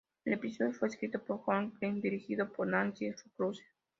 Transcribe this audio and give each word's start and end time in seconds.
El 0.25 0.33
episodio 0.33 0.73
fue 0.73 0.87
escrito 0.87 1.23
por 1.23 1.43
John 1.45 1.73
Frink 1.73 1.97
y 1.97 2.01
dirigido 2.01 2.51
por 2.51 2.65
Nancy 2.67 3.13
Kruse. 3.37 3.63